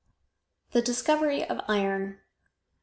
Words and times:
THE 0.71 0.81
DISCOVERY 0.81 1.47
OF 1.47 1.59
IRON. 1.67 2.21